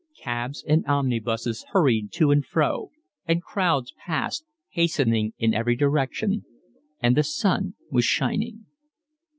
Cabs 0.17 0.63
and 0.67 0.83
omnibuses 0.87 1.63
hurried 1.73 2.11
to 2.13 2.31
and 2.31 2.43
fro, 2.43 2.89
and 3.27 3.43
crowds 3.43 3.93
passed, 4.03 4.45
hastening 4.69 5.33
in 5.37 5.53
every 5.53 5.75
direction, 5.75 6.43
and 7.03 7.15
the 7.15 7.21
sun 7.21 7.75
was 7.91 8.03
shining. 8.03 8.65